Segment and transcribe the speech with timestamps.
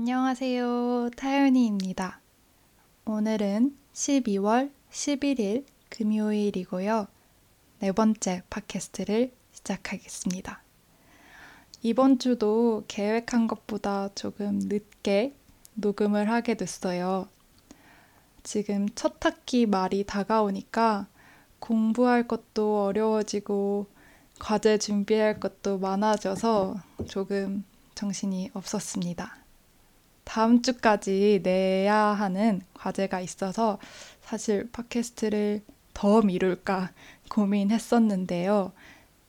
[0.00, 1.10] 안녕하세요.
[1.16, 2.20] 타연이입니다.
[3.04, 7.08] 오늘은 12월 11일 금요일이고요.
[7.80, 10.62] 네 번째 팟캐스트를 시작하겠습니다.
[11.82, 15.34] 이번 주도 계획한 것보다 조금 늦게
[15.74, 17.28] 녹음을 하게 됐어요.
[18.44, 21.08] 지금 첫 학기 말이 다가오니까
[21.58, 23.86] 공부할 것도 어려워지고
[24.38, 26.76] 과제 준비할 것도 많아져서
[27.08, 27.64] 조금
[27.96, 29.47] 정신이 없었습니다.
[30.28, 33.78] 다음 주까지 내야 하는 과제가 있어서
[34.20, 35.62] 사실 팟캐스트를
[35.94, 36.92] 더 미룰까
[37.30, 38.72] 고민했었는데요.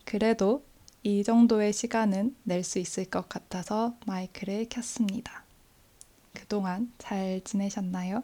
[0.04, 0.66] 그래도
[1.04, 5.46] 이 정도의 시간은 낼 수 있을 것 같아서 마이크를 켰습니다.
[6.34, 8.22] 그동안 잘 지내셨나요?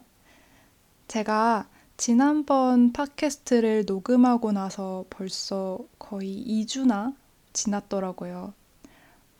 [1.08, 7.14] 제가 지난번 팟캐스트를 녹음하고 나서 벌써 거의 2주나
[7.54, 8.52] 지났더라고요.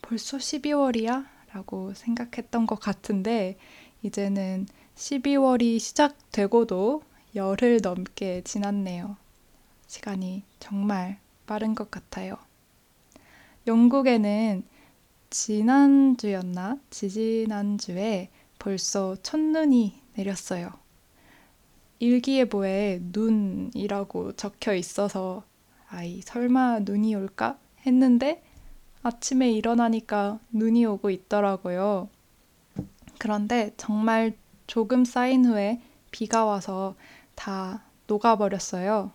[0.00, 1.35] 벌써 12월이야?
[1.52, 3.56] 라고 생각했던 것 같은데,
[4.02, 7.02] 이제는 12월이 시작되고도
[7.34, 9.16] 열흘 넘게 지났네요.
[9.86, 12.36] 시간이 정말 빠른 것 같아요.
[13.66, 14.62] 영국에는
[15.30, 16.78] 지난주였나?
[16.90, 20.70] 지지난주에 벌써 첫눈이 내렸어요.
[21.98, 25.44] 일기예보에 눈이라고 적혀 있어서
[25.88, 28.42] 아이 설마 눈이 올까 했는데
[29.06, 32.08] 아침에 일어나니까 눈이 오고 있더라고요.
[33.18, 36.96] 그런데 정말 조금 쌓인 후에 비가 와서
[37.36, 39.12] 다 녹아버렸어요.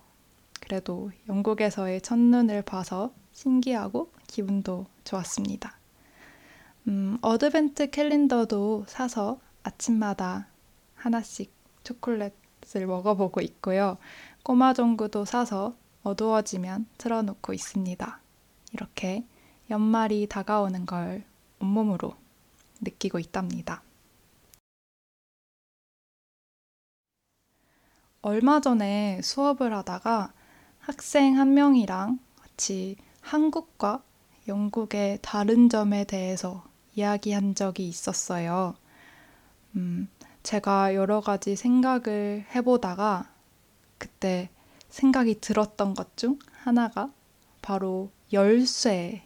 [0.62, 5.78] 그래도 영국에서의 첫눈을 봐서 신기하고 기분도 좋았습니다.
[6.88, 10.48] 음, 어드벤트 캘린더도 사서 아침마다
[10.96, 11.52] 하나씩
[11.84, 12.32] 초콜릿
[12.78, 13.98] 을 먹어보고 있고요.
[14.44, 18.22] 꼬마 종구도 사서 어두워지면 틀어놓고 있습니다.
[18.72, 19.26] 이렇게
[19.72, 21.24] 연말이 다가오는 걸
[21.60, 22.14] 온몸으로
[22.82, 23.82] 느끼고 있답니다.
[28.22, 30.34] 얼마 전에 수업을 하다가
[30.80, 34.04] 학생 한 명이랑 같이 한국과
[34.48, 38.76] 영국의 다른 점에 대해서 이야기한 적이 있었어요.
[39.76, 40.10] 음,
[40.44, 43.32] 제가 여러 가지 생각을 해보다가
[43.98, 44.50] 그때
[44.90, 47.12] 생각이 들었던 것 중 하나가
[47.62, 49.24] 바로 열쇠에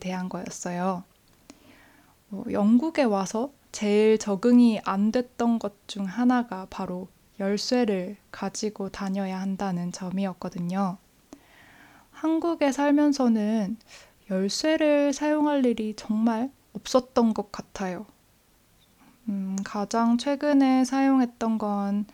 [0.00, 1.04] 대한 거였어요.
[2.30, 7.08] 어, 영국에 와서 제일 적응이 안 됐던 것 중 하나가 바로
[7.40, 10.96] 열쇠를 가지고 다녀야 한다는 점이었거든요.
[12.10, 13.76] 한국에 살면서는
[14.30, 18.06] 열쇠를 사용할 일이 정말 없었던 것 같아요.
[19.28, 22.06] 음, 가장 최근에 사용했던 건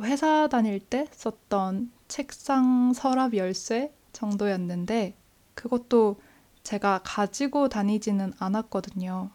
[0.00, 5.14] 회사 다닐 때 썼던 책상 서랍 열쇠 정도였는데
[5.54, 6.20] 그것도
[6.62, 9.30] 제가 가지고 다니지는 않았거든요.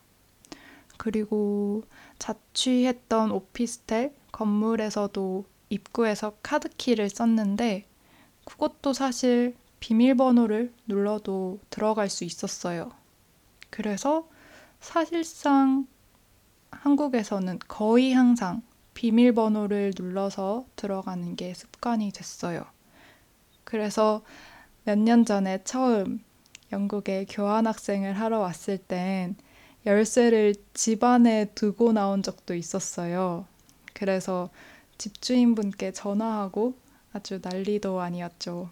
[0.98, 1.84] 그리고
[2.20, 7.86] 자취했던 오피스텔 건물에서도 입구에서 카드키를 썼는데
[8.46, 12.92] 그것도 사실 비밀번호를 눌러도 들어갈 수 있었어요.
[13.70, 14.28] 그래서
[14.80, 15.88] 사실상
[16.72, 18.62] 한국에서는 거의 항상
[18.94, 22.66] 비밀번호를 눌러서 들어가는 게 습관이 됐어요.
[23.64, 24.24] 그래서
[24.86, 26.24] 몇 년 전에 처음
[26.72, 29.36] 영국에 교환학생을 하러 왔을 땐
[29.86, 33.46] 열쇠를 집 안에 두고 나온 적도 있었어요.
[33.94, 34.50] 그래서
[34.98, 36.74] 집주인분께 전화하고
[37.14, 38.70] 아주 난리도 아니었죠.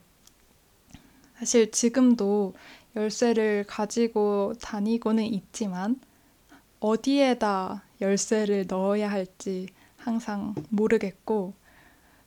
[1.37, 2.53] 사실 지금도
[2.95, 5.99] 열쇠를 가지고 다니고는 있지만
[6.79, 9.67] 어디에다 열쇠를 넣어야 할지
[9.97, 11.53] 항상 모르겠고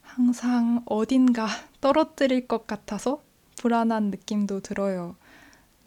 [0.02, 1.46] 항상 어딘가
[1.80, 3.22] 떨어뜨릴 것 같아서
[3.56, 5.16] 불안한 느낌도 들어요.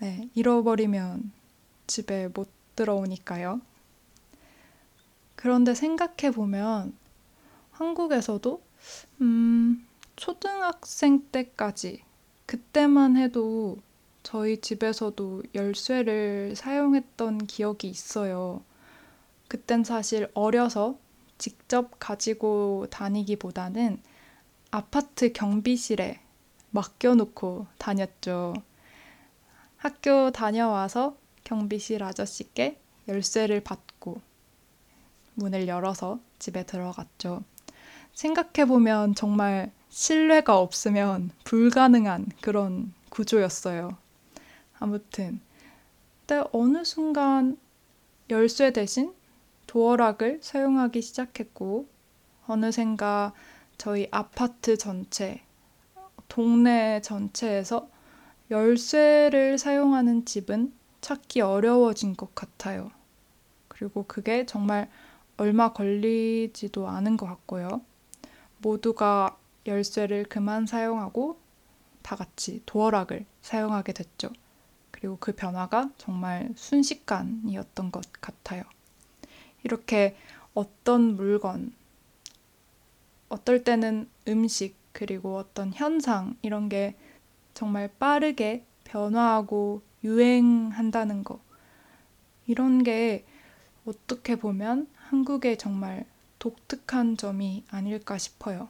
[0.02, 1.32] 네, 잃어버리면
[1.86, 3.62] 집에 못 들어오니까요.
[5.36, 6.98] 그런데 생각해 보면
[7.70, 8.64] 한국에서도
[9.22, 12.02] 음, 초등학생 때까지
[12.48, 13.78] 그때만 해도
[14.24, 18.64] 저희 집에서도 열쇠를 사용했던 기억이 있어요.
[19.50, 20.98] 그땐 사실 어려서
[21.38, 24.02] 직접 가지고 다니기보다는
[24.72, 26.22] 아파트 경비실에
[26.72, 28.56] 맡겨놓고 다녔죠.
[29.82, 34.22] 학교 다녀와서 경비실 아저씨께 열쇠를 받고
[35.34, 37.44] 문을 열어서 집에 들어갔죠.
[38.14, 43.98] 생각해보면 정말 신뢰가 없으면 불가능한 그런 구조였어요.
[44.78, 45.42] 아무튼
[46.28, 47.58] 근데 어느 순간
[48.30, 49.12] 열쇠 대신
[49.66, 51.88] 도어락을 사용하기 시작했고
[52.46, 53.34] 어느샌가
[53.80, 55.42] 저희 아파트 전체,
[56.28, 57.90] 동네 전체에서
[58.52, 62.92] 열쇠를 사용하는 집은 찾기 어려워진 것 같아요.
[63.70, 64.90] 그리고 그게 정말
[65.38, 67.82] 얼마 걸리지도 않은 것 같고요.
[68.58, 71.40] 모두가 열쇠를 그만 사용하고
[72.02, 74.30] 다 같이 도어락을 사용하게 됐죠.
[74.92, 78.64] 그리고 그 변화가 정말 순식간이었던 것 같아요.
[79.64, 80.18] 이렇게
[80.54, 81.74] 어떤 물건,
[83.30, 86.96] 어떨 때는 음식, 그리고 어떤 현상, 이런 게
[87.54, 91.40] 정말 빠르게 변화하고 유행한다는 거.
[92.46, 93.26] 이런 게
[93.86, 96.06] 어떻게 보면 한국의 정말
[96.40, 98.70] 독특한 점이 아닐까 싶어요.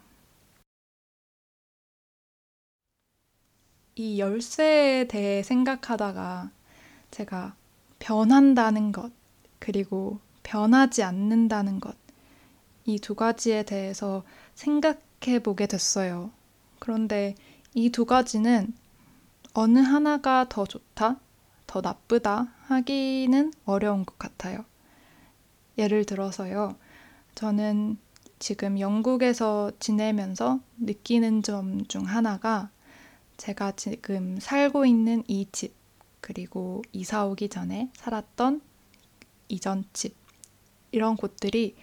[3.96, 6.52] 이 열쇠에 대해 생각하다가
[7.12, 7.56] 제가
[8.00, 9.12] 변한다는 것,
[9.60, 11.96] 그리고 변하지 않는다는 것,
[12.86, 14.24] 이 두 가지에 대해서
[14.56, 16.32] 생각해 보게 됐어요.
[16.80, 17.36] 그런데
[17.74, 18.74] 이 두 가지는
[19.54, 21.20] 어느 하나가 더 좋다,
[21.68, 24.66] 더 나쁘다 하기는 어려운 것 같아요.
[25.78, 26.76] 예를 들어서요.
[27.36, 27.98] 저는
[28.40, 32.70] 지금 영국에서 지내면서 느끼는 점 중 하나가
[33.38, 35.74] 제가 지금 살고 있는 이 집,
[36.22, 38.62] 그리고 이사 오기 전에 살았던
[39.50, 40.16] 이전 집,
[40.92, 41.76] 이런 곳들이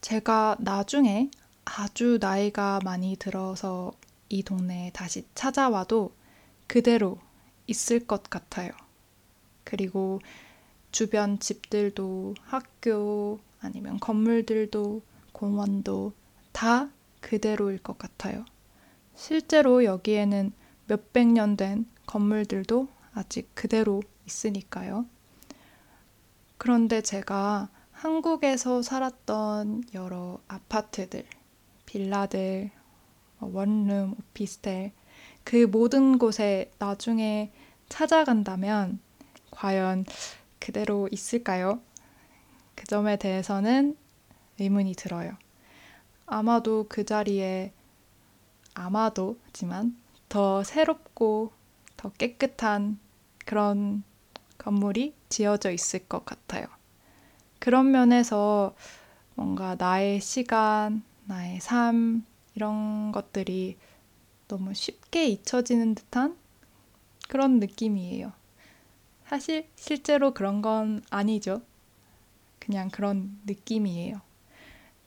[0.00, 1.30] 제가 나중에
[1.64, 3.92] 아주 나이가 많이 들어서
[4.28, 6.14] 이 동네에 다시 찾아와도
[6.66, 7.18] 그대로
[7.66, 8.70] 있을 것 같아요.
[9.64, 10.20] 그리고
[10.92, 15.02] 주변 집들도 학교 아니면 건물들도
[15.32, 16.12] 공원도
[16.52, 16.90] 다
[17.20, 18.44] 그대로일 것 같아요.
[19.14, 20.52] 실제로 여기에는
[20.86, 25.06] 몇백 년 된 건물들도 아직 그대로 있으니까요.
[26.58, 31.26] 그런데 제가 한국에서 살았던 여러 아파트들,
[31.86, 32.75] 빌라들, 뭐
[33.40, 34.92] 원룸, 오피스텔,
[35.44, 37.52] 그 모든 곳에 나중에
[37.88, 38.98] 찾아간다면
[39.50, 40.04] 과연
[40.58, 41.80] 그대로 있을까요?
[42.74, 43.96] 그 점에 대해서는
[44.58, 45.36] 의문이 들어요.
[46.26, 47.72] 아마도 그 자리에
[48.74, 49.96] 아마도지만
[50.28, 51.52] 더 새롭고
[51.96, 52.98] 더 깨끗한
[53.44, 54.02] 그런
[54.58, 56.66] 건물이 지어져 있을 것 같아요.
[57.58, 58.74] 그런 면에서
[59.34, 62.24] 뭔가 나의 시간, 나의 삶,
[62.56, 63.76] 이런 것들이
[64.48, 66.36] 너무 쉽게 잊혀지는 듯한
[67.28, 68.32] 그런 느낌이에요.
[69.26, 71.62] 사실 실제로 그런 건 아니죠.
[72.58, 74.20] 그냥 그런 느낌이에요.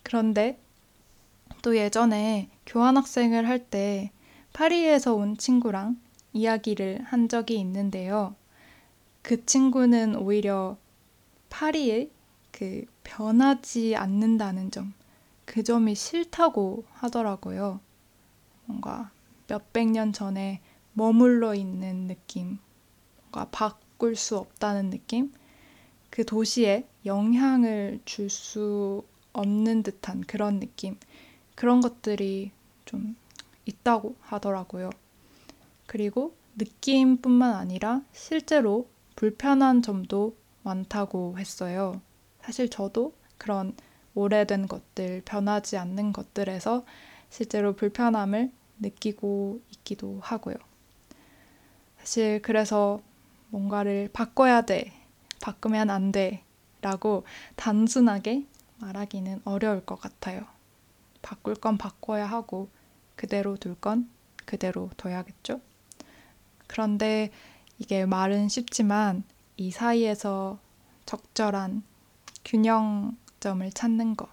[0.04, 0.60] 그런데
[1.62, 4.12] 또 예전에 교환학생을 할 때
[4.54, 6.00] 파리에서 온 친구랑
[6.34, 8.36] 이야기를 한 적이 있는데요.
[9.22, 10.78] 그 친구는 오히려
[11.50, 12.10] 파리에
[12.52, 14.94] 그 변하지 않는다는 점,
[15.50, 17.80] 그 점이 싫다고 하더라고요.
[18.66, 19.12] 뭔가
[19.48, 20.62] 몇백 년 전에
[20.94, 22.60] 머물러 있는 느낌,
[23.32, 25.34] 뭔가 박 바꿀 수 없다는 느낌?
[26.10, 29.04] 그 도시에 영향을 줄 수
[29.34, 30.98] 없는 듯한 그런 느낌.
[31.54, 32.52] 그런 것들이
[32.86, 33.16] 좀
[33.66, 34.90] 있다고 하더라고요.
[35.86, 42.02] 그리고 느낌뿐만 아니라 실제로 불편한 점도 많다고 했어요.
[42.42, 43.76] 사실 저도 그런
[44.16, 46.86] 오래된 것들, 변하지 않는 것들에서
[47.30, 50.56] 실제로 불편함을 느끼고 있기도 하고요.
[52.00, 53.02] 사실 그래서
[53.50, 54.94] 뭔가를 바꿔야 돼,
[55.42, 56.44] 바꾸면 안 돼,
[56.82, 57.24] 라고
[57.56, 58.46] 단순하게
[58.78, 60.46] 말하기는 어려울 것 같아요.
[61.22, 62.70] 바꿀 건 바꿔야 하고,
[63.16, 64.10] 그대로 둘 건
[64.46, 65.60] 그대로 둬야겠죠?
[66.68, 67.32] 그런데
[67.78, 69.24] 이게 말은 쉽지만
[69.58, 70.60] 이 사이에서
[71.06, 71.84] 적절한
[72.46, 74.30] 균형 점을 찾는 것,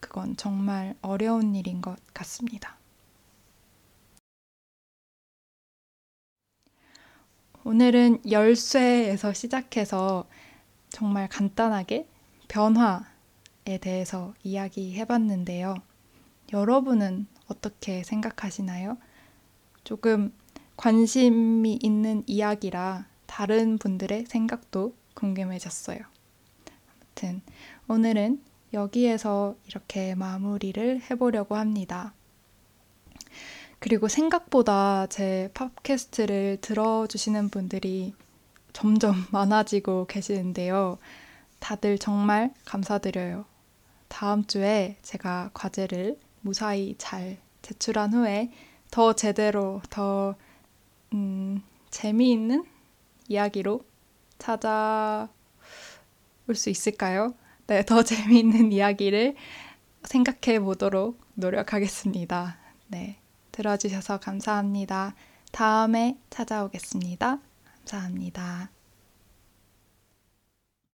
[0.00, 2.76] 그건 정말 어려운 일인 것 같습니다.
[7.62, 10.26] 오늘은 열쇠에서 시작해서
[10.88, 12.08] 정말 간단하게
[12.48, 15.74] 변화에 대해서 이야기해 봤는데요.
[16.52, 18.96] 여러분은 어떻게 생각하시나요?
[19.84, 20.32] 조금
[20.76, 26.00] 관심이 있는 이야기라 다른 분들의 생각도 궁금해졌어요.
[27.20, 27.42] 아무튼
[27.90, 28.40] 오늘은
[28.72, 32.14] 여기에서 이렇게 마무리를 해보려고 합니다.
[33.80, 38.14] 그리고 생각보다 제 팟캐스트를 들어주시는 분들이
[38.72, 40.98] 점점 많아지고 계시는데요.
[41.58, 43.44] 다들 정말 감사드려요.
[44.06, 48.52] 다음 주에 제가 과제를 무사히 잘 제출한 후에
[48.92, 50.36] 더 제대로 더
[51.12, 52.64] 음, 재미있는
[53.26, 53.82] 이야기로
[54.38, 55.28] 찾아올
[56.54, 57.34] 수 있을까요?
[57.70, 59.36] 네, 더 재미있는 이야기를
[60.02, 62.58] 생각해 보도록 노력하겠습니다.
[62.88, 63.20] 네.
[63.52, 65.14] 들어주셔서 감사합니다.
[65.52, 67.38] 다음에 찾아오겠습니다.
[67.64, 68.70] 감사합니다.